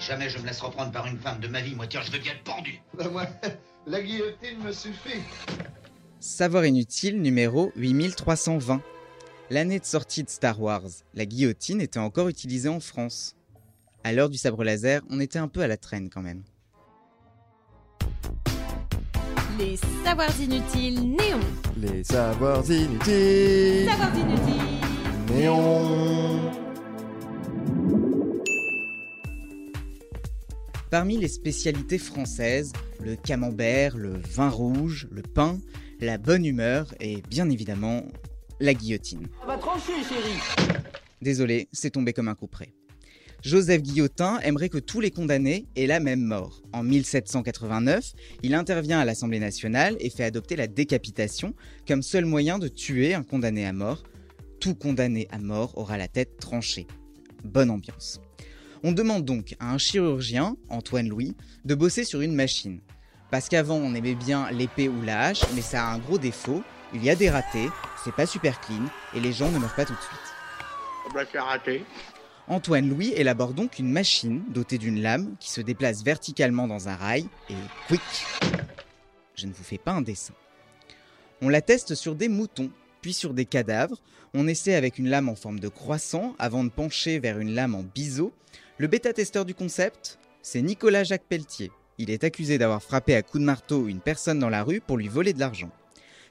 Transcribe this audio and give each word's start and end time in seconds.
Si 0.00 0.06
jamais 0.06 0.30
je 0.30 0.38
me 0.38 0.46
laisse 0.46 0.60
reprendre 0.62 0.90
par 0.92 1.06
une 1.06 1.18
femme 1.18 1.40
de 1.40 1.48
ma 1.48 1.60
vie, 1.60 1.74
moi 1.74 1.86
tiens, 1.86 2.00
je 2.02 2.10
veux 2.10 2.18
bien 2.18 2.32
être 2.32 2.42
pendu. 2.42 2.80
Bah 2.96 3.08
moi, 3.10 3.26
la 3.86 4.00
guillotine 4.00 4.58
me 4.64 4.72
suffit. 4.72 5.20
Savoir 6.20 6.64
inutile 6.64 7.20
numéro 7.20 7.70
8320. 7.76 8.80
L'année 9.50 9.78
de 9.78 9.84
sortie 9.84 10.24
de 10.24 10.30
Star 10.30 10.58
Wars, 10.58 10.88
la 11.12 11.26
guillotine 11.26 11.82
était 11.82 11.98
encore 11.98 12.28
utilisée 12.28 12.70
en 12.70 12.80
France. 12.80 13.36
À 14.02 14.12
l'heure 14.12 14.30
du 14.30 14.38
sabre 14.38 14.64
laser, 14.64 15.02
on 15.10 15.20
était 15.20 15.38
un 15.38 15.48
peu 15.48 15.60
à 15.60 15.66
la 15.66 15.76
traîne 15.76 16.08
quand 16.08 16.22
même. 16.22 16.44
Les 19.58 19.76
savoirs 20.02 20.40
inutiles 20.40 21.10
néons. 21.10 21.40
Les 21.76 22.04
savoirs 22.04 22.64
inutiles. 22.70 23.86
Savoirs 23.90 24.16
inutiles. 24.16 25.34
Néon. 25.34 26.09
Parmi 30.90 31.16
les 31.16 31.28
spécialités 31.28 31.98
françaises, 31.98 32.72
le 32.98 33.14
camembert, 33.14 33.96
le 33.96 34.14
vin 34.28 34.48
rouge, 34.48 35.06
le 35.12 35.22
pain, 35.22 35.60
la 36.00 36.18
bonne 36.18 36.44
humeur 36.44 36.92
et 36.98 37.22
bien 37.30 37.48
évidemment 37.48 38.02
la 38.58 38.74
guillotine. 38.74 39.28
Va 39.46 39.56
trancher, 39.56 39.92
chérie. 40.02 40.74
Désolé, 41.22 41.68
c'est 41.72 41.90
tombé 41.90 42.12
comme 42.12 42.26
un 42.26 42.34
coup 42.34 42.48
près. 42.48 42.74
Joseph 43.44 43.82
Guillotin 43.82 44.40
aimerait 44.40 44.68
que 44.68 44.78
tous 44.78 45.00
les 45.00 45.12
condamnés 45.12 45.66
aient 45.76 45.86
la 45.86 46.00
même 46.00 46.22
mort. 46.22 46.60
En 46.72 46.82
1789, 46.82 48.12
il 48.42 48.54
intervient 48.54 48.98
à 48.98 49.04
l'Assemblée 49.04 49.38
nationale 49.38 49.96
et 50.00 50.10
fait 50.10 50.24
adopter 50.24 50.56
la 50.56 50.66
décapitation 50.66 51.54
comme 51.86 52.02
seul 52.02 52.24
moyen 52.24 52.58
de 52.58 52.66
tuer 52.66 53.14
un 53.14 53.22
condamné 53.22 53.64
à 53.64 53.72
mort. 53.72 54.02
Tout 54.58 54.74
condamné 54.74 55.28
à 55.30 55.38
mort 55.38 55.78
aura 55.78 55.96
la 55.96 56.08
tête 56.08 56.36
tranchée. 56.38 56.88
Bonne 57.44 57.70
ambiance. 57.70 58.20
On 58.82 58.92
demande 58.92 59.26
donc 59.26 59.56
à 59.60 59.72
un 59.72 59.78
chirurgien, 59.78 60.56
Antoine 60.70 61.08
Louis, 61.08 61.36
de 61.66 61.74
bosser 61.74 62.04
sur 62.04 62.22
une 62.22 62.34
machine. 62.34 62.80
Parce 63.30 63.50
qu'avant 63.50 63.76
on 63.76 63.94
aimait 63.94 64.14
bien 64.14 64.50
l'épée 64.50 64.88
ou 64.88 65.02
la 65.02 65.20
hache, 65.20 65.42
mais 65.54 65.60
ça 65.60 65.84
a 65.84 65.92
un 65.92 65.98
gros 65.98 66.16
défaut, 66.16 66.62
il 66.94 67.04
y 67.04 67.10
a 67.10 67.14
des 67.14 67.28
ratés, 67.28 67.68
c'est 68.02 68.14
pas 68.14 68.24
super 68.24 68.58
clean, 68.60 68.86
et 69.14 69.20
les 69.20 69.32
gens 69.32 69.50
ne 69.50 69.58
meurent 69.58 69.74
pas 69.74 69.84
tout 69.84 69.92
de 69.92 70.00
suite. 70.00 71.14
Bah, 71.14 71.24
c'est 71.30 71.38
raté. 71.38 71.84
Antoine 72.48 72.88
Louis 72.88 73.12
élabore 73.14 73.52
donc 73.52 73.78
une 73.78 73.92
machine 73.92 74.42
dotée 74.48 74.78
d'une 74.78 75.02
lame 75.02 75.36
qui 75.38 75.50
se 75.50 75.60
déplace 75.60 76.02
verticalement 76.02 76.66
dans 76.66 76.88
un 76.88 76.96
rail 76.96 77.26
et 77.50 77.54
quick 77.86 78.00
Je 79.36 79.46
ne 79.46 79.52
vous 79.52 79.62
fais 79.62 79.78
pas 79.78 79.92
un 79.92 80.02
dessin. 80.02 80.34
On 81.42 81.50
la 81.50 81.60
teste 81.60 81.94
sur 81.94 82.14
des 82.14 82.28
moutons, 82.28 82.70
puis 83.02 83.12
sur 83.12 83.34
des 83.34 83.44
cadavres. 83.44 83.98
On 84.32 84.48
essaie 84.48 84.74
avec 84.74 84.98
une 84.98 85.08
lame 85.08 85.28
en 85.28 85.34
forme 85.34 85.60
de 85.60 85.68
croissant 85.68 86.34
avant 86.38 86.64
de 86.64 86.70
pencher 86.70 87.18
vers 87.18 87.38
une 87.38 87.54
lame 87.54 87.74
en 87.74 87.82
biseau. 87.82 88.32
Le 88.80 88.86
bêta-testeur 88.86 89.44
du 89.44 89.54
concept, 89.54 90.18
c'est 90.40 90.62
Nicolas 90.62 91.04
Jacques 91.04 91.26
Pelletier. 91.28 91.70
Il 91.98 92.08
est 92.08 92.24
accusé 92.24 92.56
d'avoir 92.56 92.82
frappé 92.82 93.14
à 93.14 93.20
coups 93.20 93.42
de 93.42 93.44
marteau 93.44 93.88
une 93.88 94.00
personne 94.00 94.38
dans 94.38 94.48
la 94.48 94.62
rue 94.62 94.80
pour 94.80 94.96
lui 94.96 95.08
voler 95.08 95.34
de 95.34 95.38
l'argent. 95.38 95.68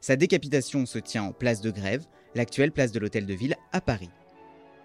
Sa 0.00 0.16
décapitation 0.16 0.86
se 0.86 0.98
tient 0.98 1.24
en 1.24 1.32
place 1.32 1.60
de 1.60 1.70
Grève, 1.70 2.06
l'actuelle 2.34 2.72
place 2.72 2.90
de 2.90 3.00
l'Hôtel 3.00 3.26
de 3.26 3.34
Ville 3.34 3.54
à 3.70 3.82
Paris. 3.82 4.08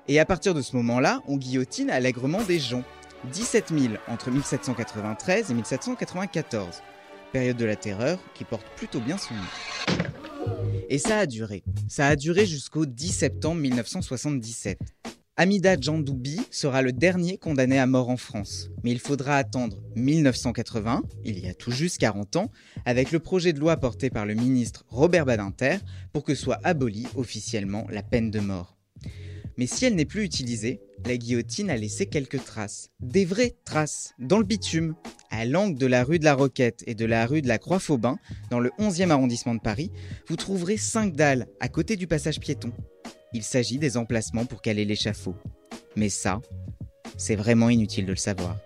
Et 0.10 0.20
à 0.20 0.26
partir 0.26 0.54
de 0.54 0.62
ce 0.62 0.76
moment-là, 0.76 1.22
on 1.26 1.38
guillotine 1.38 1.90
allègrement 1.90 2.44
des 2.44 2.60
gens. 2.60 2.84
17 3.32 3.70
000 3.70 3.94
entre 4.10 4.30
1793 4.30 5.50
et 5.50 5.54
1794. 5.54 6.82
Période 7.32 7.56
de 7.56 7.64
la 7.64 7.78
terreur 7.78 8.20
qui 8.34 8.44
porte 8.44 8.68
plutôt 8.76 9.00
bien 9.00 9.18
son 9.18 9.36
nom. 9.36 10.04
Et 10.90 10.98
ça 10.98 11.20
a 11.20 11.26
duré. 11.26 11.64
Ça 11.88 12.08
a 12.08 12.18
duré 12.18 12.46
jusqu'au 12.46 12.86
10 12.86 13.08
septembre 13.08 13.62
1977. 13.62 14.80
Amida 15.36 15.76
Djandoubi 15.76 16.40
sera 16.52 16.84
le 16.84 16.92
dernier 16.92 17.40
condamné 17.40 17.80
à 17.80 17.88
mort 17.88 18.10
en 18.10 18.18
France. 18.18 18.70
Mais 18.84 18.92
il 18.92 19.00
faudra 19.00 19.36
attendre 19.36 19.82
1980, 19.96 21.02
il 21.26 21.40
y 21.40 21.48
a 21.48 21.56
tout 21.56 21.72
juste 21.72 21.98
40 21.98 22.36
ans, 22.36 22.52
avec 22.86 23.12
le 23.12 23.18
projet 23.18 23.52
de 23.52 23.60
loi 23.60 23.76
porté 23.78 24.12
par 24.12 24.28
le 24.28 24.36
ministre 24.36 24.86
Robert 24.90 25.26
Badinter 25.26 25.78
pour 26.12 26.24
que 26.24 26.36
soit 26.36 26.60
abolie 26.64 27.08
officiellement 27.16 27.88
la 27.90 28.04
peine 28.04 28.30
de 28.30 28.40
mort. 28.40 28.78
Mais 29.58 29.66
si 29.66 29.86
elle 29.86 29.96
n'est 29.96 30.06
plus 30.06 30.24
utilisée, 30.24 30.82
la 31.04 31.18
guillotine 31.18 31.72
a 31.72 31.78
laissé 31.78 32.06
quelques 32.06 32.44
traces. 32.46 32.92
Des 33.00 33.26
vraies 33.26 33.56
traces, 33.66 34.14
dans 34.20 34.38
le 34.38 34.46
bitume. 34.46 34.94
À 35.32 35.46
l'angle 35.46 35.80
de 35.80 35.88
la 35.88 36.04
rue 36.04 36.20
de 36.20 36.26
la 36.26 36.36
Roquette 36.36 36.84
et 36.86 36.94
de 36.94 37.06
la 37.06 37.26
rue 37.26 37.42
de 37.42 37.48
la 37.48 37.58
Croix-Faubin, 37.58 38.20
dans 38.52 38.60
le 38.60 38.70
11e 38.78 39.10
arrondissement 39.10 39.56
de 39.56 39.62
Paris, 39.62 39.92
vous 40.28 40.36
trouverez 40.36 40.78
5 40.78 41.16
dalles 41.16 41.48
à 41.60 41.70
côté 41.70 41.96
du 41.96 42.06
passage 42.06 42.40
piéton. 42.40 42.72
Il 43.34 43.44
s'agit 43.44 43.80
des 43.80 43.98
emplacements 43.98 44.46
pour 44.46 44.62
caler 44.62 44.86
l'échafaud. 44.86 45.36
Mais 45.96 46.10
ça, 46.10 46.42
c'est 47.18 47.36
vraiment 47.36 47.70
inutile 47.70 48.06
de 48.06 48.12
le 48.12 48.18
savoir. 48.18 48.58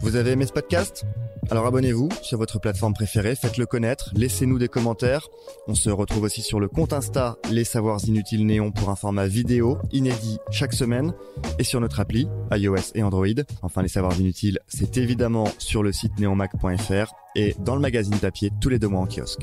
Vous 0.00 0.16
avez 0.16 0.32
aimé 0.32 0.46
ce 0.46 0.52
podcast? 0.52 1.04
Alors 1.50 1.66
abonnez-vous 1.66 2.08
sur 2.22 2.38
votre 2.38 2.58
plateforme 2.58 2.94
préférée, 2.94 3.34
faites-le 3.34 3.66
connaître, 3.66 4.12
laissez-nous 4.16 4.58
des 4.58 4.68
commentaires. 4.68 5.28
On 5.66 5.74
se 5.74 5.90
retrouve 5.90 6.22
aussi 6.22 6.40
sur 6.40 6.60
le 6.60 6.68
compte 6.68 6.92
Insta 6.92 7.36
Les 7.50 7.64
Savoirs 7.64 8.00
Inutiles 8.06 8.46
Néon 8.46 8.70
pour 8.70 8.90
un 8.90 8.96
format 8.96 9.26
vidéo 9.26 9.78
inédit 9.92 10.38
chaque 10.50 10.72
semaine 10.72 11.12
et 11.58 11.64
sur 11.64 11.80
notre 11.80 12.00
appli 12.00 12.28
iOS 12.52 12.92
et 12.94 13.02
Android. 13.02 13.26
Enfin, 13.62 13.82
Les 13.82 13.88
Savoirs 13.88 14.18
Inutiles, 14.18 14.60
c'est 14.68 14.96
évidemment 14.96 15.48
sur 15.58 15.82
le 15.82 15.92
site 15.92 16.18
neonmac.fr 16.18 17.12
et 17.34 17.54
dans 17.58 17.74
le 17.74 17.80
magazine 17.80 18.16
papier 18.18 18.50
tous 18.60 18.68
les 18.68 18.78
deux 18.78 18.88
mois 18.88 19.00
en 19.00 19.06
kiosque. 19.06 19.42